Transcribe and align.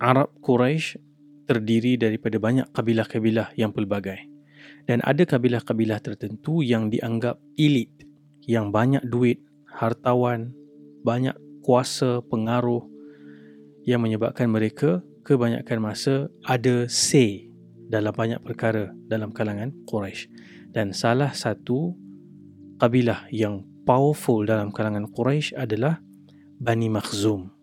Arab 0.00 0.32
Quraisy 0.40 0.96
terdiri 1.44 2.00
daripada 2.00 2.40
banyak 2.40 2.72
kabilah-kabilah 2.72 3.52
yang 3.54 3.70
pelbagai. 3.76 4.16
Dan 4.88 5.04
ada 5.04 5.22
kabilah-kabilah 5.28 6.00
tertentu 6.00 6.64
yang 6.64 6.88
dianggap 6.88 7.36
elit, 7.60 7.92
yang 8.48 8.72
banyak 8.72 9.04
duit, 9.06 9.44
hartawan, 9.68 10.56
banyak 11.04 11.36
kuasa, 11.60 12.24
pengaruh 12.26 12.80
yang 13.84 14.00
menyebabkan 14.00 14.48
mereka 14.48 15.04
kebanyakan 15.20 15.78
masa 15.84 16.32
ada 16.48 16.88
say 16.88 17.52
dalam 17.92 18.14
banyak 18.16 18.40
perkara 18.40 18.94
dalam 19.04 19.36
kalangan 19.36 19.68
Quraisy. 19.84 20.32
Dan 20.72 20.96
salah 20.96 21.36
satu 21.36 21.92
kabilah 22.80 23.28
yang 23.34 23.66
powerful 23.84 24.48
dalam 24.48 24.72
kalangan 24.72 25.10
Quraisy 25.12 25.58
adalah 25.60 26.00
Bani 26.56 26.88
Makhzum. 26.88 27.59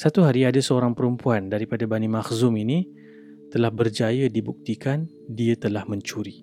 Satu 0.00 0.24
hari 0.24 0.48
ada 0.48 0.56
seorang 0.56 0.96
perempuan 0.96 1.52
daripada 1.52 1.84
Bani 1.84 2.08
Makhzum 2.08 2.56
ini 2.56 2.88
telah 3.52 3.68
berjaya 3.68 4.32
dibuktikan 4.32 5.04
dia 5.28 5.52
telah 5.60 5.84
mencuri. 5.84 6.40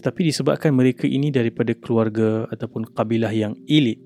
Tetapi 0.00 0.32
disebabkan 0.32 0.72
mereka 0.72 1.04
ini 1.04 1.28
daripada 1.28 1.76
keluarga 1.76 2.48
ataupun 2.48 2.88
kabilah 2.96 3.36
yang 3.36 3.52
elit, 3.68 4.00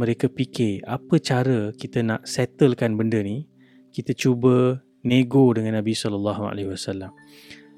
mereka 0.00 0.32
fikir 0.32 0.80
apa 0.88 1.20
cara 1.20 1.76
kita 1.76 2.00
nak 2.00 2.24
settlekan 2.24 2.96
benda 2.96 3.20
ni, 3.20 3.44
kita 3.92 4.16
cuba 4.16 4.80
nego 5.04 5.52
dengan 5.52 5.76
Nabi 5.76 5.92
sallallahu 5.92 6.48
alaihi 6.48 6.72
wasallam. 6.72 7.12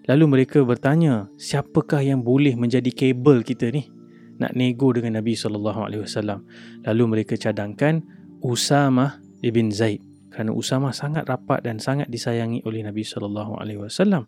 Lalu 0.06 0.24
mereka 0.38 0.62
bertanya, 0.62 1.27
siapakah 1.34 1.98
yang 1.98 2.22
boleh 2.22 2.54
menjadi 2.54 2.94
kabel 2.94 3.42
kita 3.42 3.74
ni? 3.74 3.91
Nak 4.38 4.54
nego 4.54 4.94
dengan 4.94 5.18
Nabi 5.18 5.34
sallallahu 5.34 5.82
alaihi 5.82 6.06
wasallam. 6.06 6.46
Lalu 6.86 7.10
mereka 7.10 7.34
cadangkan 7.34 8.06
Usamah 8.38 9.18
ibn 9.42 9.74
Zaid 9.74 10.11
kerana 10.32 10.50
Usama 10.56 10.91
sangat 10.96 11.28
rapat 11.28 11.60
dan 11.60 11.77
sangat 11.77 12.09
disayangi 12.09 12.64
oleh 12.64 12.80
Nabi 12.80 13.04
sallallahu 13.04 13.60
alaihi 13.60 13.84
wasallam. 13.84 14.24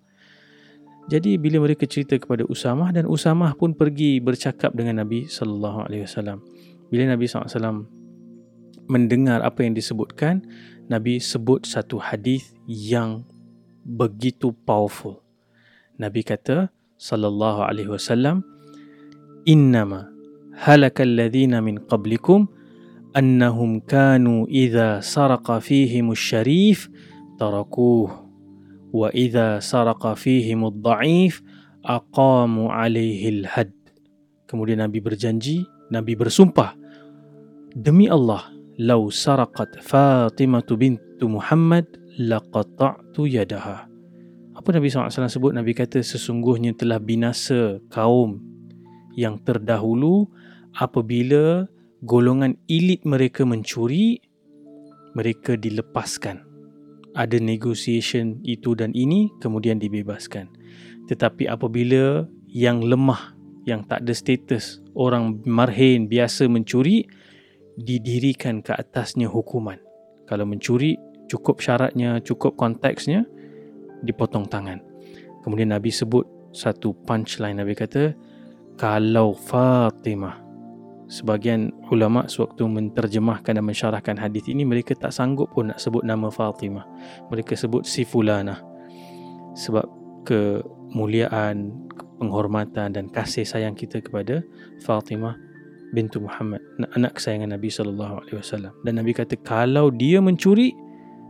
Jadi 1.08 1.36
bila 1.36 1.64
mereka 1.64 1.84
cerita 1.84 2.16
kepada 2.16 2.44
Usama 2.48 2.92
dan 2.92 3.05
Usama 3.08 3.52
pun 3.56 3.72
pergi 3.77 4.20
bercakap 4.20 4.72
dengan 4.77 5.05
Nabi 5.05 5.28
sallallahu 5.28 5.88
alaihi 5.88 6.05
wasallam. 6.05 6.44
Bila 6.88 7.16
Nabi 7.16 7.25
sallallahu 7.28 7.48
alaihi 7.48 7.58
wasallam 7.60 7.78
mendengar 8.88 9.41
apa 9.41 9.64
yang 9.64 9.72
disebutkan, 9.72 10.44
Nabi 10.88 11.20
sebut 11.20 11.64
satu 11.64 11.97
hadis 12.00 12.52
yang 12.69 13.25
begitu 13.84 14.52
powerful. 14.64 15.25
Nabi 16.00 16.25
kata 16.25 16.72
sallallahu 16.97 17.64
alaihi 17.64 17.92
wasallam, 17.92 18.44
"Innama 19.44 20.08
halakal 20.56 21.08
ladzina 21.08 21.60
min 21.60 21.80
qablikum" 21.84 22.48
أنهم 23.17 23.80
كانوا 23.80 24.47
إذا 24.47 24.99
سرق 24.99 25.59
فيهم 25.59 26.11
الشريف 26.11 26.89
تركوه 27.39 28.30
وإذا 28.94 29.59
سرق 29.59 30.13
فيهم 30.13 30.66
الضعيف 30.66 31.41
أقاموا 31.85 32.67
عليه 32.72 33.30
الحد 33.30 33.80
Kemudian 34.49 34.81
Nabi 34.81 34.97
berjanji, 34.97 35.61
Nabi 35.94 36.17
bersumpah, 36.17 36.73
Demi 37.69 38.09
Allah, 38.09 38.49
lau 38.81 39.13
saraqat 39.13 39.77
Fatimah 39.77 40.66
bintu 40.73 41.30
Muhammad 41.30 41.85
laqata'tu 42.17 43.30
yadaha. 43.30 43.85
Apa 44.58 44.69
Nabi 44.73 44.89
SAW 44.89 45.30
sebut? 45.30 45.53
Nabi 45.53 45.77
kata 45.77 46.02
sesungguhnya 46.02 46.73
telah 46.73 46.97
binasa 46.97 47.77
kaum 47.94 48.41
yang 49.13 49.38
terdahulu 49.38 50.25
apabila 50.73 51.69
golongan 52.05 52.60
elit 52.69 53.02
mereka 53.08 53.48
mencuri, 53.48 54.20
mereka 55.16 55.56
dilepaskan. 55.56 56.44
Ada 57.16 57.41
negotiation 57.41 58.42
itu 58.44 58.77
dan 58.77 58.92
ini, 58.92 59.33
kemudian 59.41 59.80
dibebaskan. 59.80 60.50
Tetapi 61.08 61.48
apabila 61.48 62.28
yang 62.50 62.84
lemah, 62.84 63.32
yang 63.64 63.86
tak 63.88 64.05
ada 64.05 64.12
status, 64.12 64.84
orang 64.92 65.41
marhin 65.48 66.10
biasa 66.10 66.44
mencuri, 66.50 67.09
didirikan 67.81 68.60
ke 68.60 68.76
atasnya 68.76 69.31
hukuman. 69.31 69.81
Kalau 70.28 70.44
mencuri, 70.44 70.98
cukup 71.31 71.65
syaratnya, 71.65 72.21
cukup 72.21 72.59
konteksnya, 72.59 73.25
dipotong 74.04 74.44
tangan. 74.50 74.82
Kemudian 75.47 75.72
Nabi 75.72 75.88
sebut 75.88 76.26
satu 76.53 76.92
punchline. 77.06 77.62
Nabi 77.62 77.78
kata, 77.78 78.12
kalau 78.75 79.32
Fatimah 79.38 80.44
sebagian 81.09 81.72
ulama 81.92 82.25
sewaktu 82.26 82.65
menterjemahkan 82.65 83.56
dan 83.56 83.65
mensyarahkan 83.65 84.16
hadis 84.16 84.48
ini 84.48 84.65
mereka 84.65 84.97
tak 84.97 85.12
sanggup 85.12 85.53
pun 85.53 85.70
nak 85.72 85.78
sebut 85.81 86.03
nama 86.03 86.32
Fatimah. 86.32 86.84
Mereka 87.28 87.54
sebut 87.56 87.84
si 87.84 88.03
fulana 88.09 88.60
sebab 89.54 89.87
kemuliaan 90.26 91.70
penghormatan 92.19 92.97
dan 92.97 93.04
kasih 93.12 93.44
sayang 93.44 93.76
kita 93.76 94.00
kepada 94.00 94.41
Fatimah 94.82 95.37
bintu 95.94 96.19
Muhammad 96.19 96.59
anak 96.98 97.21
kesayangan 97.21 97.54
Nabi 97.54 97.71
sallallahu 97.71 98.15
alaihi 98.25 98.38
wasallam. 98.41 98.72
Dan 98.82 98.98
Nabi 98.98 99.15
kata 99.15 99.38
kalau 99.44 99.92
dia 99.94 100.19
mencuri 100.19 100.75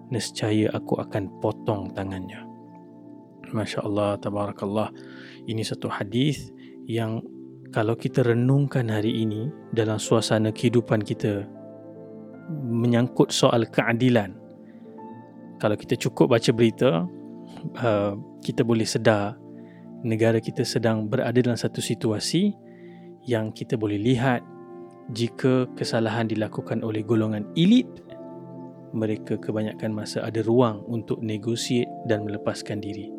nescaya 0.08 0.70
aku 0.72 0.96
akan 1.02 1.28
potong 1.42 1.92
tangannya. 1.92 2.46
Masya-Allah 3.52 4.18
tabarakallah. 4.18 4.88
Ini 5.44 5.62
satu 5.62 5.92
hadis 5.92 6.50
yang 6.88 7.20
kalau 7.74 7.98
kita 7.98 8.22
renungkan 8.22 8.86
hari 8.86 9.26
ini 9.26 9.50
dalam 9.74 9.98
suasana 9.98 10.54
kehidupan 10.54 11.02
kita 11.02 11.42
menyangkut 12.70 13.34
soal 13.34 13.66
keadilan 13.66 14.30
kalau 15.58 15.74
kita 15.74 15.98
cukup 15.98 16.30
baca 16.38 16.54
berita 16.54 17.02
uh, 17.82 18.14
kita 18.46 18.62
boleh 18.62 18.86
sedar 18.86 19.34
negara 20.06 20.38
kita 20.38 20.62
sedang 20.62 21.10
berada 21.10 21.34
dalam 21.34 21.58
satu 21.58 21.82
situasi 21.82 22.54
yang 23.26 23.50
kita 23.50 23.74
boleh 23.74 23.98
lihat 23.98 24.46
jika 25.10 25.66
kesalahan 25.74 26.30
dilakukan 26.30 26.78
oleh 26.86 27.02
golongan 27.02 27.42
elit 27.58 27.90
mereka 28.94 29.34
kebanyakan 29.34 29.90
masa 29.90 30.22
ada 30.22 30.46
ruang 30.46 30.86
untuk 30.86 31.18
negosiat 31.18 31.90
dan 32.06 32.22
melepaskan 32.22 32.78
diri. 32.78 33.10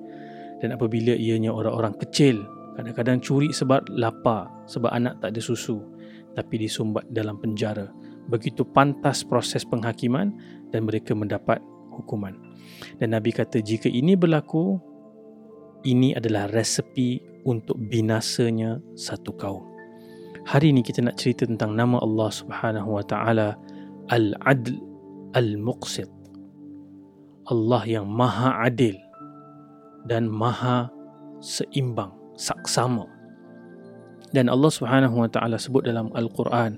Dan 0.64 0.72
apabila 0.72 1.12
ianya 1.20 1.52
orang-orang 1.52 2.00
kecil 2.00 2.48
Kadang-kadang 2.76 3.24
curi 3.24 3.56
sebab 3.56 3.88
lapar, 3.96 4.52
sebab 4.68 4.92
anak 4.92 5.24
tak 5.24 5.32
ada 5.32 5.42
susu, 5.42 5.80
tapi 6.36 6.60
disumbat 6.60 7.08
dalam 7.08 7.40
penjara. 7.40 7.88
Begitu 8.28 8.68
pantas 8.68 9.24
proses 9.24 9.64
penghakiman 9.64 10.36
dan 10.76 10.84
mereka 10.84 11.16
mendapat 11.16 11.64
hukuman. 11.96 12.36
Dan 13.00 13.16
Nabi 13.16 13.32
kata 13.32 13.64
jika 13.64 13.88
ini 13.88 14.20
berlaku, 14.20 14.76
ini 15.88 16.12
adalah 16.12 16.52
resepi 16.52 17.24
untuk 17.48 17.80
binasanya 17.80 18.84
satu 19.00 19.32
kaum. 19.40 19.64
Hari 20.46 20.76
ini 20.76 20.84
kita 20.84 21.00
nak 21.00 21.16
cerita 21.16 21.48
tentang 21.48 21.74
nama 21.80 22.04
Allah 22.04 22.30
Subhanahu 22.30 23.00
wa 23.00 23.04
taala 23.08 23.56
Al-Adl 24.12 24.76
Al-Muqsit. 25.32 26.12
Allah 27.48 27.82
yang 27.88 28.10
Maha 28.10 28.68
Adil 28.68 28.98
dan 30.10 30.28
Maha 30.28 30.90
Seimbang 31.40 32.25
saksama. 32.36 33.08
Dan 34.36 34.52
Allah 34.52 34.72
Subhanahu 34.72 35.24
Wa 35.24 35.30
Taala 35.32 35.56
sebut 35.56 35.88
dalam 35.88 36.12
Al-Quran 36.12 36.76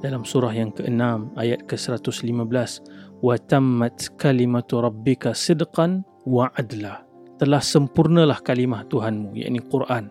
dalam 0.00 0.24
surah 0.24 0.52
yang 0.56 0.72
ke-6 0.72 1.36
ayat 1.36 1.68
ke-115 1.68 2.72
wa 3.20 3.36
tammat 3.36 4.08
kalimatu 4.16 4.80
rabbika 4.80 5.36
sidqan 5.36 6.02
wa 6.24 6.48
adla 6.56 7.04
telah 7.36 7.60
sempurnalah 7.60 8.40
kalimah 8.40 8.88
Tuhanmu 8.88 9.36
yakni 9.36 9.60
Quran 9.68 10.08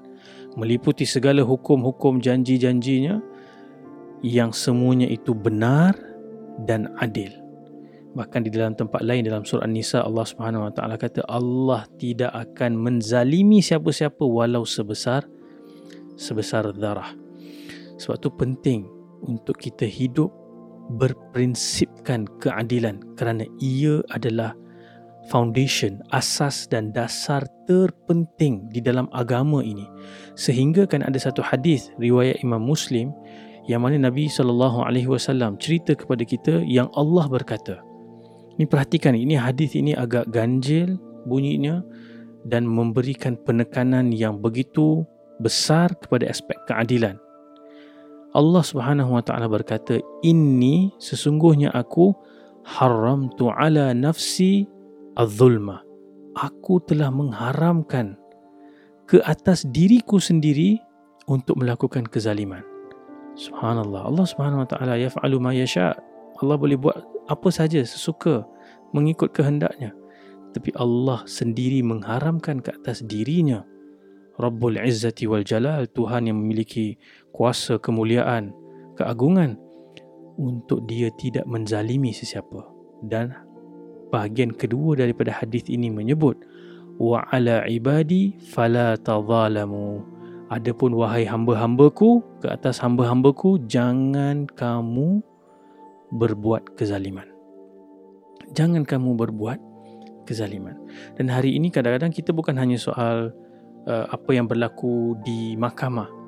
meliputi 0.54 1.10
segala 1.10 1.42
hukum-hukum 1.42 2.22
janji-janjinya 2.22 3.18
yang 4.22 4.54
semuanya 4.54 5.10
itu 5.10 5.34
benar 5.34 5.98
dan 6.70 6.94
adil 7.02 7.34
bahkan 8.18 8.42
di 8.42 8.50
dalam 8.50 8.74
tempat 8.74 9.06
lain 9.06 9.26
dalam 9.26 9.46
surah 9.46 9.66
An-Nisa 9.66 10.02
Allah 10.02 10.26
Subhanahu 10.26 10.66
Wa 10.70 10.72
Taala 10.74 10.96
kata 10.98 11.22
Allah 11.30 11.86
tidak 12.02 12.34
akan 12.34 12.78
menzalimi 12.78 13.62
siapa-siapa 13.62 14.22
walau 14.26 14.66
sebesar 14.66 15.26
sebesar 16.18 16.74
darah. 16.76 17.14
Sebab 18.00 18.16
itu 18.20 18.30
penting 18.34 18.82
untuk 19.24 19.60
kita 19.60 19.86
hidup 19.86 20.32
berprinsipkan 20.98 22.26
keadilan 22.42 22.98
kerana 23.14 23.46
ia 23.62 24.02
adalah 24.10 24.58
foundation, 25.30 26.02
asas 26.10 26.66
dan 26.66 26.90
dasar 26.90 27.46
terpenting 27.70 28.66
di 28.74 28.82
dalam 28.82 29.06
agama 29.14 29.62
ini. 29.62 29.86
Sehingga 30.34 30.90
kan 30.90 31.06
ada 31.06 31.20
satu 31.22 31.46
hadis 31.46 31.94
riwayat 32.02 32.42
Imam 32.42 32.66
Muslim 32.66 33.14
yang 33.70 33.86
mana 33.86 34.02
Nabi 34.02 34.26
sallallahu 34.26 34.82
alaihi 34.82 35.06
wasallam 35.06 35.60
cerita 35.62 35.94
kepada 35.94 36.26
kita 36.26 36.66
yang 36.66 36.90
Allah 36.98 37.30
berkata, 37.30 37.78
Ni 38.60 38.68
perhatikan 38.68 39.16
ini 39.16 39.40
hadis 39.40 39.72
ini 39.74 39.96
agak 39.96 40.28
ganjil 40.30 41.00
bunyinya 41.24 41.80
dan 42.44 42.68
memberikan 42.68 43.40
penekanan 43.48 44.12
yang 44.12 44.44
begitu 44.44 45.08
besar 45.40 45.96
kepada 45.96 46.28
aspek 46.28 46.60
keadilan. 46.68 47.16
Allah 48.36 48.62
Subhanahu 48.62 49.16
wa 49.16 49.24
taala 49.24 49.48
berkata, 49.48 49.98
"Inni 50.22 50.92
sesungguhnya 51.00 51.72
aku 51.72 52.14
haramtu 52.68 53.50
ala 53.50 53.96
nafsi 53.96 54.68
az-zulma. 55.18 55.82
Aku 56.38 56.80
telah 56.86 57.10
mengharamkan 57.10 58.16
ke 59.10 59.20
atas 59.26 59.66
diriku 59.74 60.22
sendiri 60.22 60.78
untuk 61.26 61.58
melakukan 61.60 62.06
kezaliman. 62.06 62.62
Subhanallah. 63.34 64.06
Allah 64.06 64.26
Subhanahu 64.30 64.64
wa 64.64 64.70
taala 64.70 64.94
yaf'alu 64.96 65.38
ma 65.42 65.52
yasha. 65.52 65.98
Allah 66.40 66.56
boleh 66.56 66.78
buat 66.78 66.96
apa 67.30 67.50
saja 67.54 67.80
sesuka 67.86 68.44
mengikut 68.92 69.30
kehendaknya. 69.32 69.94
Tapi 70.50 70.74
Allah 70.74 71.22
sendiri 71.30 71.86
mengharamkan 71.86 72.60
ke 72.60 72.74
atas 72.74 73.06
dirinya. 73.06 73.62
Rabbul 74.42 74.82
Izzati 74.82 75.30
wal 75.30 75.46
Jalal 75.46 75.86
Tuhan 75.94 76.26
yang 76.26 76.42
memiliki 76.42 76.98
kuasa 77.30 77.78
kemuliaan 77.78 78.50
keagungan 78.98 79.62
untuk 80.40 80.90
dia 80.90 81.14
tidak 81.22 81.46
menzalimi 81.46 82.10
sesiapa. 82.10 82.66
Dan 83.06 83.36
bahagian 84.10 84.50
kedua 84.50 84.98
daripada 84.98 85.30
hadis 85.38 85.70
ini 85.70 85.94
menyebut 85.94 86.40
wa 86.98 87.24
ala 87.30 87.64
ibadi 87.70 88.36
fala 88.52 88.98
tadhalamu 89.00 90.04
adapun 90.50 90.98
wahai 90.98 91.24
hamba-hambaku 91.24 92.20
ke 92.42 92.50
atas 92.50 92.82
hamba-hambaku 92.82 93.62
jangan 93.70 94.50
kamu 94.58 95.22
berbuat 96.14 96.76
kezaliman. 96.78 97.26
Jangan 98.58 98.86
kamu 98.86 99.14
berbuat 99.14 99.60
kezaliman. 100.26 100.78
Dan 101.18 101.30
hari 101.30 101.58
ini 101.58 101.70
kadang-kadang 101.70 102.14
kita 102.14 102.34
bukan 102.34 102.58
hanya 102.58 102.78
soal 102.78 103.34
uh, 103.90 104.06
apa 104.10 104.30
yang 104.34 104.50
berlaku 104.50 105.18
di 105.26 105.58
mahkamah 105.58 106.20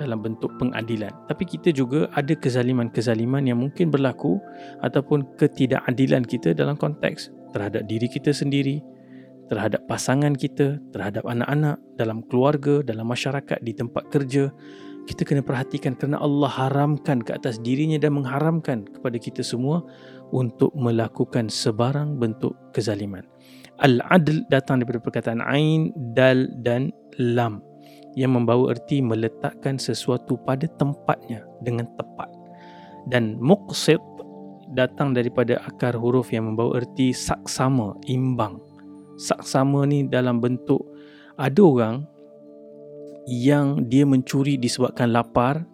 dalam 0.00 0.24
bentuk 0.24 0.48
pengadilan 0.56 1.12
tapi 1.28 1.44
kita 1.44 1.76
juga 1.76 2.08
ada 2.16 2.32
kezaliman-kezaliman 2.32 3.44
yang 3.44 3.60
mungkin 3.60 3.92
berlaku 3.92 4.40
ataupun 4.80 5.36
ketidakadilan 5.36 6.24
kita 6.24 6.56
dalam 6.56 6.80
konteks 6.80 7.28
terhadap 7.52 7.84
diri 7.84 8.08
kita 8.08 8.32
sendiri 8.32 8.80
terhadap 9.52 9.84
pasangan 9.84 10.32
kita 10.32 10.80
terhadap 10.96 11.28
anak-anak 11.28 11.76
dalam 12.00 12.24
keluarga 12.32 12.80
dalam 12.80 13.04
masyarakat 13.12 13.60
di 13.60 13.76
tempat 13.76 14.08
kerja 14.08 14.48
kita 15.10 15.26
kena 15.26 15.42
perhatikan 15.42 15.98
kerana 15.98 16.22
Allah 16.22 16.46
haramkan 16.46 17.18
ke 17.26 17.34
atas 17.34 17.58
dirinya 17.58 17.98
dan 17.98 18.14
mengharamkan 18.14 18.86
kepada 18.86 19.18
kita 19.18 19.42
semua 19.42 19.82
untuk 20.30 20.70
melakukan 20.78 21.50
sebarang 21.50 22.22
bentuk 22.22 22.54
kezaliman 22.70 23.26
Al-adl 23.80 24.44
datang 24.52 24.84
daripada 24.84 25.00
perkataan 25.00 25.40
ain, 25.40 25.88
dal 26.12 26.52
dan 26.60 26.92
lam 27.16 27.64
yang 28.12 28.36
membawa 28.36 28.76
erti 28.76 29.00
meletakkan 29.00 29.80
sesuatu 29.80 30.36
pada 30.44 30.68
tempatnya 30.76 31.48
dengan 31.64 31.88
tepat. 31.96 32.28
Dan 33.08 33.40
muqsid 33.40 33.96
datang 34.76 35.16
daripada 35.16 35.64
akar 35.64 35.96
huruf 35.96 36.28
yang 36.28 36.52
membawa 36.52 36.84
erti 36.84 37.16
saksama, 37.16 37.96
imbang. 38.04 38.60
Saksama 39.16 39.88
ni 39.88 40.04
dalam 40.04 40.44
bentuk 40.44 40.84
ada 41.40 41.60
orang 41.64 42.04
yang 43.28 43.88
dia 43.90 44.08
mencuri 44.08 44.56
disebabkan 44.56 45.12
lapar 45.12 45.66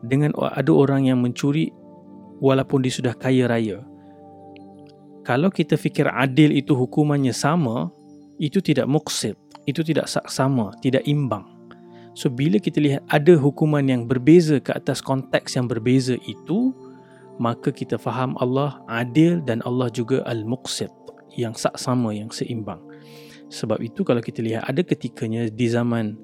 dengan 0.00 0.32
ada 0.36 0.72
orang 0.72 1.08
yang 1.10 1.20
mencuri 1.20 1.68
walaupun 2.40 2.80
dia 2.80 2.92
sudah 2.92 3.12
kaya 3.12 3.44
raya 3.44 3.84
kalau 5.20 5.52
kita 5.52 5.76
fikir 5.76 6.08
adil 6.08 6.50
itu 6.50 6.72
hukumannya 6.72 7.30
sama, 7.30 7.92
itu 8.40 8.58
tidak 8.64 8.88
muqsid, 8.88 9.36
itu 9.68 9.84
tidak 9.84 10.08
sama, 10.08 10.72
tidak 10.80 11.04
imbang. 11.04 11.44
So 12.16 12.32
bila 12.32 12.58
kita 12.58 12.80
lihat 12.80 13.06
ada 13.06 13.36
hukuman 13.36 13.84
yang 13.84 14.08
berbeza 14.08 14.58
ke 14.58 14.72
atas 14.72 15.04
konteks 15.04 15.54
yang 15.54 15.68
berbeza 15.68 16.16
itu, 16.24 16.72
maka 17.38 17.70
kita 17.70 18.00
faham 18.00 18.34
Allah 18.40 18.80
adil 18.88 19.38
dan 19.44 19.60
Allah 19.68 19.92
juga 19.92 20.24
al-muqsid, 20.24 20.90
yang 21.36 21.54
sama, 21.54 22.16
yang 22.16 22.32
seimbang. 22.32 22.80
Sebab 23.52 23.78
itu 23.84 24.02
kalau 24.02 24.24
kita 24.24 24.40
lihat 24.40 24.66
ada 24.66 24.80
ketikanya 24.80 25.46
di 25.46 25.66
zaman 25.68 26.16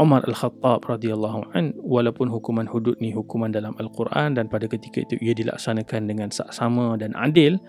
Umar 0.00 0.24
Al-Khattab 0.24 0.88
radhiyallahu 0.88 1.52
an 1.52 1.76
walaupun 1.76 2.32
hukuman 2.32 2.64
hudud 2.64 2.96
ni 3.04 3.12
hukuman 3.12 3.52
dalam 3.52 3.76
Al-Quran 3.76 4.32
dan 4.32 4.48
pada 4.48 4.64
ketika 4.64 5.04
itu 5.04 5.20
ia 5.20 5.36
dilaksanakan 5.36 6.08
dengan 6.08 6.32
sama 6.32 6.96
dan 6.96 7.12
adil 7.20 7.60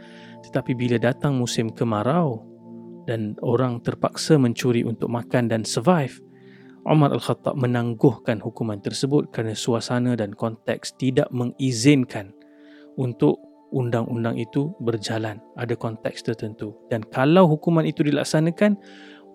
tetapi 0.48 0.72
bila 0.72 0.96
datang 0.96 1.36
musim 1.36 1.68
kemarau 1.68 2.48
dan 3.06 3.36
orang 3.44 3.82
terpaksa 3.82 4.38
mencuri 4.38 4.86
untuk 4.86 5.10
makan 5.10 5.50
dan 5.50 5.62
survive, 5.66 6.22
Umar 6.86 7.14
Al-Khattab 7.14 7.54
menangguhkan 7.58 8.42
hukuman 8.42 8.82
tersebut 8.82 9.30
kerana 9.30 9.54
suasana 9.54 10.18
dan 10.18 10.34
konteks 10.34 10.98
tidak 10.98 11.30
mengizinkan 11.30 12.34
untuk 12.98 13.38
undang-undang 13.72 14.36
itu 14.36 14.74
berjalan. 14.84 15.40
Ada 15.56 15.78
konteks 15.78 16.26
tertentu. 16.26 16.76
Dan 16.90 17.06
kalau 17.08 17.48
hukuman 17.48 17.86
itu 17.88 18.04
dilaksanakan, 18.04 18.76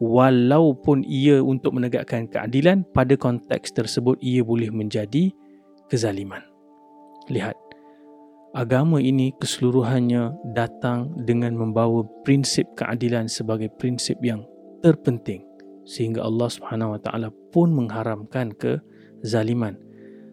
walaupun 0.03 1.05
ia 1.07 1.41
untuk 1.41 1.77
menegakkan 1.77 2.29
keadilan, 2.29 2.85
pada 2.93 3.17
konteks 3.17 3.73
tersebut 3.73 4.21
ia 4.21 4.45
boleh 4.45 4.69
menjadi 4.69 5.33
kezaliman. 5.89 6.43
Lihat, 7.33 7.57
agama 8.55 9.01
ini 9.03 9.33
keseluruhannya 9.41 10.53
datang 10.55 11.13
dengan 11.25 11.57
membawa 11.57 12.05
prinsip 12.23 12.69
keadilan 12.77 13.27
sebagai 13.27 13.73
prinsip 13.81 14.21
yang 14.23 14.45
terpenting 14.85 15.43
sehingga 15.87 16.27
Allah 16.27 16.51
Subhanahu 16.51 16.99
Wa 16.99 17.01
Taala 17.01 17.29
pun 17.55 17.71
mengharamkan 17.71 18.51
ke 18.59 18.83
zaliman 19.23 19.79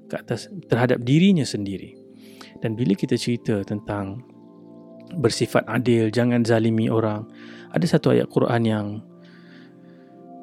ke 0.09 0.17
atas 0.17 0.49
terhadap 0.67 1.05
dirinya 1.05 1.45
sendiri. 1.45 1.93
Dan 2.59 2.73
bila 2.73 2.97
kita 2.97 3.15
cerita 3.15 3.61
tentang 3.61 4.23
bersifat 5.21 5.63
adil, 5.69 6.09
jangan 6.09 6.41
zalimi 6.41 6.89
orang, 6.89 7.25
ada 7.69 7.85
satu 7.85 8.17
ayat 8.17 8.27
Quran 8.33 8.61
yang 8.65 8.87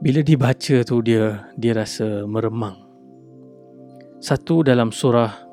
bila 0.01 0.25
dibaca 0.25 0.77
tu 0.81 0.97
dia 1.05 1.45
dia 1.61 1.77
rasa 1.77 2.25
meremang. 2.25 2.77
Satu 4.21 4.65
dalam 4.65 4.93
surah 4.93 5.49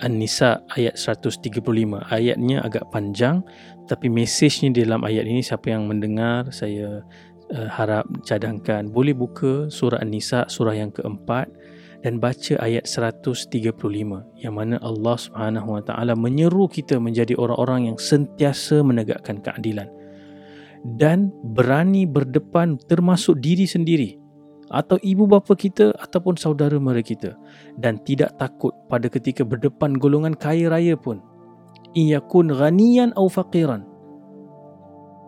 Al-Nisa 0.00 0.64
ayat 0.72 0.96
135 0.96 1.60
ayatnya 2.08 2.64
agak 2.64 2.88
panjang 2.88 3.44
tapi 3.84 4.08
mesejnya 4.08 4.72
dalam 4.72 5.04
ayat 5.04 5.28
ini 5.28 5.44
siapa 5.44 5.68
yang 5.68 5.84
mendengar 5.88 6.48
saya 6.52 7.04
uh, 7.52 7.68
harap 7.72 8.08
cadangkan. 8.24 8.88
Boleh 8.88 9.16
buka 9.16 9.68
surah 9.72 10.00
An-Nisa 10.00 10.48
surah 10.48 10.76
yang 10.76 10.92
keempat 10.92 11.48
dan 12.04 12.20
baca 12.20 12.60
ayat 12.60 12.84
135 12.84 13.48
yang 14.44 14.54
mana 14.56 14.76
Allah 14.84 15.16
Subhanahu 15.16 15.80
Wa 15.80 15.82
Taala 15.88 16.12
menyeru 16.12 16.68
kita 16.68 17.00
menjadi 17.00 17.32
orang-orang 17.40 17.92
yang 17.92 17.96
sentiasa 17.96 18.84
menegakkan 18.84 19.40
keadilan 19.40 19.88
dan 20.84 21.32
berani 21.56 22.04
berdepan 22.04 22.76
termasuk 22.86 23.40
diri 23.40 23.64
sendiri 23.64 24.20
atau 24.72 24.96
ibu 25.04 25.28
bapa 25.28 25.52
kita 25.56 25.92
ataupun 26.00 26.36
saudara 26.40 26.76
mara 26.80 27.04
kita. 27.04 27.36
Dan 27.76 28.00
tidak 28.04 28.36
takut 28.40 28.72
pada 28.88 29.08
ketika 29.08 29.44
berdepan 29.44 29.96
golongan 29.96 30.36
kaya 30.36 30.72
raya 30.72 30.96
pun. 30.96 31.20
Iyakun 31.92 32.52
ghaniyan 32.52 33.12
au 33.16 33.28
faqiran. 33.28 33.84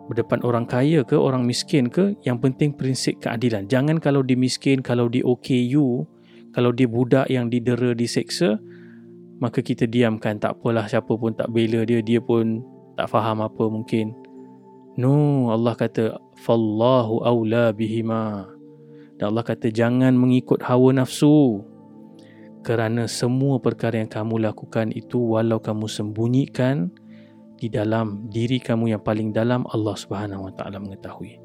Berdepan 0.07 0.39
orang 0.47 0.63
kaya 0.63 1.03
ke 1.03 1.19
orang 1.19 1.43
miskin 1.43 1.91
ke 1.91 2.15
yang 2.23 2.39
penting 2.39 2.71
prinsip 2.71 3.19
keadilan. 3.19 3.67
Jangan 3.67 3.99
kalau 3.99 4.23
dia 4.23 4.39
miskin 4.39 4.79
kalau 4.79 5.11
dia 5.11 5.23
OKU 5.23 6.07
kalau 6.55 6.71
dia 6.71 6.87
budak 6.87 7.27
yang 7.27 7.51
didera 7.51 7.91
diseksa 7.91 8.55
maka 9.37 9.59
kita 9.59 9.83
diamkan. 9.83 10.39
Tak 10.39 10.59
apalah 10.59 10.87
siapa 10.87 11.11
pun 11.11 11.35
tak 11.35 11.51
bela 11.51 11.83
dia 11.83 11.99
dia 11.99 12.23
pun 12.23 12.63
tak 12.95 13.11
faham 13.11 13.43
apa 13.43 13.67
mungkin 13.67 14.15
no 14.97 15.49
Allah 15.53 15.77
kata 15.77 16.17
fallahu 16.43 17.21
aula 17.21 17.71
bihima 17.71 18.49
dan 19.17 19.33
Allah 19.33 19.45
kata 19.45 19.69
jangan 19.69 20.13
mengikut 20.13 20.61
hawa 20.65 20.93
nafsu 20.93 21.63
kerana 22.67 23.07
semua 23.07 23.63
perkara 23.63 24.03
yang 24.03 24.11
kamu 24.11 24.43
lakukan 24.43 24.91
itu 24.91 25.15
walau 25.15 25.61
kamu 25.61 25.87
sembunyikan 25.87 26.91
di 27.57 27.71
dalam 27.71 28.29
diri 28.29 28.61
kamu 28.61 28.91
yang 28.91 29.01
paling 29.01 29.33
dalam 29.33 29.65
Allah 29.73 29.95
Subhanahu 29.97 30.51
Wa 30.51 30.53
Taala 30.53 30.77
mengetahui. 30.77 31.39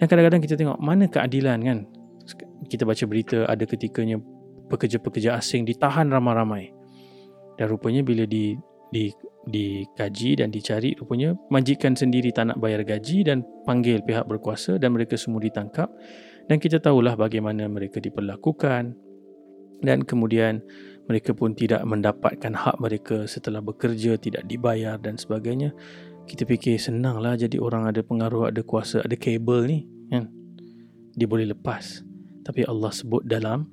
Dan 0.00 0.08
kadang-kadang 0.10 0.42
kita 0.42 0.58
tengok 0.58 0.78
mana 0.82 1.06
keadilan 1.06 1.58
kan? 1.62 1.78
Kita 2.66 2.82
baca 2.82 3.04
berita 3.06 3.46
ada 3.46 3.62
ketikanya 3.62 4.18
pekerja-pekerja 4.66 5.38
asing 5.38 5.62
ditahan 5.62 6.10
ramai-ramai. 6.10 6.74
Dan 7.54 7.70
rupanya 7.70 8.02
bila 8.02 8.26
di 8.26 8.58
di 8.90 9.14
dikaji 9.44 10.40
dan 10.40 10.48
dicari 10.48 10.96
rupanya 10.96 11.36
majikan 11.52 11.92
sendiri 11.92 12.32
tak 12.32 12.52
nak 12.52 12.58
bayar 12.60 12.84
gaji 12.84 13.24
dan 13.24 13.44
panggil 13.68 14.00
pihak 14.00 14.24
berkuasa 14.24 14.80
dan 14.80 14.96
mereka 14.96 15.16
semua 15.20 15.40
ditangkap. 15.44 15.88
Dan 16.44 16.60
kita 16.60 16.80
tahulah 16.80 17.16
bagaimana 17.16 17.64
mereka 17.68 18.00
diperlakukan. 18.00 18.92
Dan 19.84 19.98
kemudian 20.04 20.64
mereka 21.08 21.36
pun 21.36 21.52
tidak 21.52 21.84
mendapatkan 21.84 22.52
hak 22.52 22.76
mereka 22.80 23.28
setelah 23.28 23.60
bekerja 23.60 24.16
tidak 24.16 24.48
dibayar 24.48 24.96
dan 24.96 25.20
sebagainya. 25.20 25.76
Kita 26.24 26.48
fikir 26.48 26.80
senanglah 26.80 27.36
jadi 27.36 27.60
orang 27.60 27.92
ada 27.92 28.00
pengaruh 28.00 28.48
ada 28.48 28.64
kuasa 28.64 29.04
ada 29.04 29.12
kabel 29.16 29.60
ni. 29.68 29.78
Kan? 30.08 30.32
Dia 31.16 31.28
boleh 31.28 31.52
lepas. 31.52 32.00
Tapi 32.44 32.64
Allah 32.64 32.92
sebut 32.92 33.24
dalam 33.24 33.68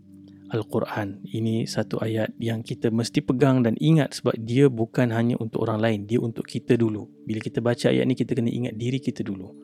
Al-Quran. 0.51 1.23
Ini 1.23 1.63
satu 1.63 2.03
ayat 2.03 2.35
yang 2.35 2.59
kita 2.61 2.91
mesti 2.91 3.23
pegang 3.23 3.63
dan 3.63 3.79
ingat 3.79 4.19
sebab 4.19 4.35
dia 4.35 4.67
bukan 4.67 5.09
hanya 5.15 5.39
untuk 5.39 5.63
orang 5.63 5.79
lain 5.79 5.99
dia 6.03 6.19
untuk 6.19 6.43
kita 6.43 6.75
dulu. 6.75 7.07
Bila 7.23 7.39
kita 7.39 7.63
baca 7.63 7.87
ayat 7.87 8.03
ni 8.03 8.13
kita 8.19 8.35
kena 8.35 8.51
ingat 8.51 8.75
diri 8.75 8.99
kita 8.99 9.23
dulu. 9.23 9.55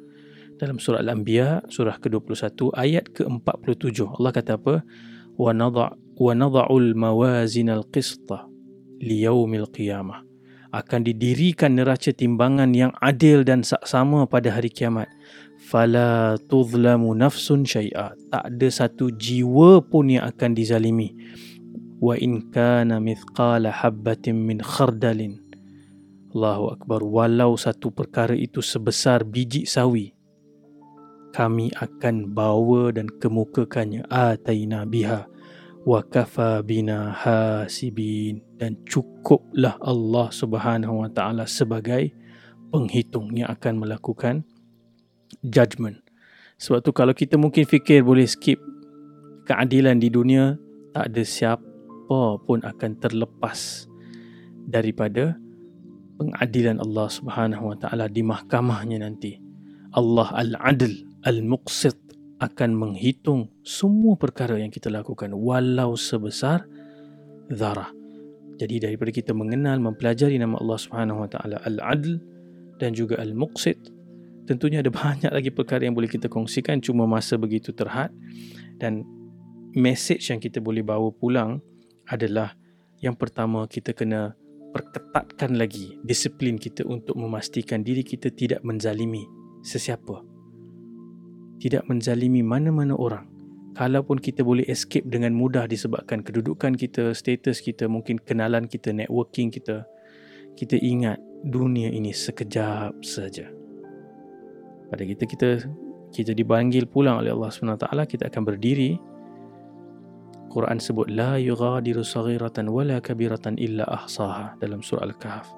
Dalam 0.58 0.80
surah 0.82 1.04
Al-Anbiya 1.04 1.68
surah 1.70 2.00
ke-21 2.02 2.74
ayat 2.74 3.06
ke-47 3.14 4.18
Allah 4.18 4.32
kata 4.34 4.58
apa? 4.58 4.82
Wa 5.38 5.52
nadha 5.54 5.94
wa 6.18 6.34
nadha'ul 6.34 6.98
mawazin 6.98 7.70
al-qista 7.70 8.48
liyaumil 9.04 9.70
qiyamah. 9.70 10.26
Akan 10.74 11.06
didirikan 11.06 11.80
neraca 11.80 12.12
timbangan 12.12 12.76
yang 12.76 12.92
adil 13.00 13.48
dan 13.48 13.64
saksama 13.64 14.28
pada 14.28 14.52
hari 14.52 14.68
kiamat 14.68 15.08
fala 15.68 16.40
tuzlamu 16.48 17.12
nafsun 17.12 17.68
syai'a. 17.68 18.16
Tak 18.32 18.44
ada 18.48 18.68
satu 18.72 19.12
jiwa 19.12 19.84
pun 19.84 20.16
yang 20.16 20.24
akan 20.24 20.56
dizalimi. 20.56 21.12
Wa 22.00 22.16
in 22.16 22.48
kana 22.56 23.04
mithqala 23.04 23.76
habbatin 23.76 24.40
min 24.40 24.64
khardalin. 24.64 25.44
Allahu 26.32 26.72
akbar. 26.72 27.04
Walau 27.04 27.60
satu 27.60 27.92
perkara 27.92 28.32
itu 28.32 28.64
sebesar 28.64 29.28
biji 29.28 29.68
sawi 29.68 30.16
kami 31.38 31.70
akan 31.78 32.34
bawa 32.34 32.90
dan 32.90 33.06
kemukakannya. 33.22 34.10
Ataina 34.10 34.90
biha 34.90 35.30
wa 35.86 36.02
kafa 36.02 36.66
bina 36.66 37.14
hasibin. 37.14 38.42
Dan 38.58 38.82
cukuplah 38.90 39.78
Allah 39.78 40.34
Subhanahu 40.34 41.06
wa 41.06 41.10
taala 41.14 41.46
sebagai 41.46 42.10
penghitung 42.74 43.30
yang 43.38 43.54
akan 43.54 43.86
melakukan 43.86 44.42
judgment. 45.46 46.02
Sebab 46.58 46.82
tu 46.82 46.90
kalau 46.90 47.14
kita 47.14 47.38
mungkin 47.38 47.70
fikir 47.70 48.02
boleh 48.02 48.26
skip 48.26 48.58
keadilan 49.46 50.02
di 50.02 50.10
dunia, 50.10 50.58
tak 50.92 51.14
ada 51.14 51.24
siapa 51.24 52.22
pun 52.42 52.66
akan 52.66 52.92
terlepas 52.98 53.86
daripada 54.68 55.38
pengadilan 56.18 56.82
Allah 56.82 57.08
Subhanahu 57.08 57.74
Wa 57.74 57.78
Taala 57.78 58.10
di 58.10 58.26
mahkamahnya 58.26 59.06
nanti. 59.06 59.38
Allah 59.94 60.30
Al-Adl 60.36 60.94
Al-Muqsit 61.26 61.96
akan 62.38 62.70
menghitung 62.76 63.50
semua 63.66 64.14
perkara 64.14 64.62
yang 64.62 64.70
kita 64.70 64.94
lakukan 64.94 65.34
walau 65.34 65.98
sebesar 65.98 66.66
zarah. 67.50 67.90
Jadi 68.58 68.82
daripada 68.82 69.14
kita 69.14 69.38
mengenal 69.38 69.78
mempelajari 69.78 70.42
nama 70.42 70.58
Allah 70.58 70.80
Subhanahu 70.82 71.24
Wa 71.26 71.30
Taala 71.30 71.58
Al-Adl 71.66 72.18
dan 72.82 72.98
juga 72.98 73.22
Al-Muqsit 73.22 73.97
tentunya 74.48 74.80
ada 74.80 74.90
banyak 75.04 75.30
lagi 75.30 75.52
perkara 75.52 75.84
yang 75.84 75.94
boleh 75.94 76.08
kita 76.08 76.32
kongsikan 76.32 76.80
cuma 76.80 77.04
masa 77.04 77.36
begitu 77.36 77.76
terhad. 77.76 78.10
Dan 78.80 79.04
message 79.76 80.32
yang 80.32 80.40
kita 80.40 80.64
boleh 80.64 80.82
bawa 80.82 81.12
pulang 81.12 81.60
adalah 82.08 82.56
yang 83.04 83.14
pertama 83.14 83.68
kita 83.68 83.92
kena 83.94 84.34
perketatkan 84.72 85.60
lagi 85.60 86.00
disiplin 86.02 86.56
kita 86.56 86.88
untuk 86.88 87.20
memastikan 87.20 87.84
diri 87.84 88.02
kita 88.02 88.32
tidak 88.32 88.64
menzalimi 88.64 89.28
sesiapa. 89.62 90.24
Tidak 91.58 91.90
menzalimi 91.90 92.46
mana-mana 92.46 92.94
orang. 92.94 93.26
Kalaupun 93.78 94.18
kita 94.18 94.42
boleh 94.42 94.66
escape 94.66 95.06
dengan 95.06 95.38
mudah 95.38 95.70
disebabkan 95.70 96.26
kedudukan 96.26 96.74
kita 96.74 97.14
status 97.14 97.62
kita 97.62 97.86
mungkin 97.86 98.18
kenalan 98.18 98.66
kita 98.66 98.90
networking 98.90 99.54
kita 99.54 99.86
kita 100.58 100.82
ingat 100.82 101.22
dunia 101.46 101.94
ini 101.94 102.10
sekejap 102.10 102.98
saja 103.06 103.57
pada 104.88 105.04
kita 105.04 105.24
kita 105.28 105.50
kita 106.12 106.32
dipanggil 106.32 106.88
pulang 106.88 107.20
oleh 107.20 107.36
Allah 107.36 107.52
SWT 107.52 107.88
kita 108.08 108.32
akan 108.32 108.44
berdiri. 108.48 108.96
Quran 110.48 110.80
sebut 110.80 111.12
la 111.12 111.36
yughadiru 111.36 112.02
saghiratan 112.02 112.72
wala 112.72 113.04
kabiratan 113.04 113.60
illa 113.60 113.84
ahsaha 113.84 114.56
dalam 114.58 114.80
surah 114.80 115.06
al-kahf. 115.06 115.52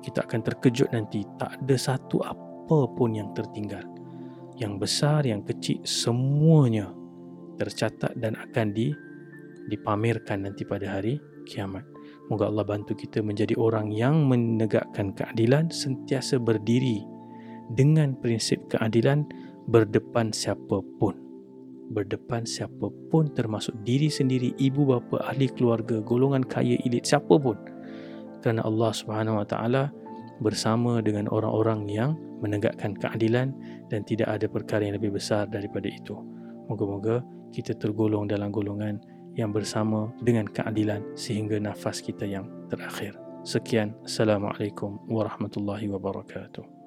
Kita 0.00 0.24
akan 0.24 0.40
terkejut 0.40 0.94
nanti 0.94 1.26
tak 1.36 1.60
ada 1.60 1.76
satu 1.76 2.22
apa 2.24 2.78
pun 2.94 3.18
yang 3.18 3.34
tertinggal. 3.34 3.84
Yang 4.56 4.72
besar 4.86 5.26
yang 5.26 5.42
kecil 5.42 5.82
semuanya 5.82 6.94
tercatat 7.58 8.16
dan 8.16 8.38
akan 8.38 8.72
di 8.72 8.94
dipamerkan 9.68 10.48
nanti 10.48 10.64
pada 10.64 10.88
hari 10.88 11.20
kiamat. 11.44 11.84
Moga 12.30 12.46
Allah 12.46 12.62
bantu 12.62 12.94
kita 12.94 13.20
menjadi 13.20 13.58
orang 13.58 13.90
yang 13.90 14.30
menegakkan 14.30 15.10
keadilan 15.12 15.68
sentiasa 15.68 16.38
berdiri 16.38 17.02
dengan 17.70 18.18
prinsip 18.18 18.58
keadilan 18.66 19.26
berdepan 19.70 20.34
siapapun 20.34 21.14
berdepan 21.90 22.46
siapapun 22.46 23.34
termasuk 23.34 23.74
diri 23.82 24.06
sendiri 24.06 24.54
ibu 24.62 24.86
bapa 24.86 25.26
ahli 25.26 25.50
keluarga 25.50 25.98
golongan 25.98 26.46
kaya 26.46 26.78
elit 26.86 27.02
siapapun 27.02 27.58
kerana 28.40 28.64
Allah 28.64 28.90
Subhanahu 28.94 29.42
Wa 29.42 29.46
Taala 29.46 29.84
bersama 30.40 31.04
dengan 31.04 31.28
orang-orang 31.28 31.84
yang 31.90 32.16
menegakkan 32.40 32.96
keadilan 32.96 33.52
dan 33.92 34.00
tidak 34.08 34.32
ada 34.32 34.48
perkara 34.48 34.88
yang 34.88 34.96
lebih 34.96 35.20
besar 35.20 35.44
daripada 35.44 35.86
itu. 35.92 36.16
Moga-moga 36.72 37.20
kita 37.52 37.76
tergolong 37.76 38.24
dalam 38.24 38.48
golongan 38.48 38.96
yang 39.36 39.52
bersama 39.52 40.08
dengan 40.24 40.48
keadilan 40.48 41.04
sehingga 41.12 41.60
nafas 41.60 42.00
kita 42.00 42.24
yang 42.24 42.48
terakhir. 42.72 43.14
Sekian. 43.44 43.92
Assalamualaikum 44.08 45.04
warahmatullahi 45.08 45.88
wabarakatuh 45.92 46.79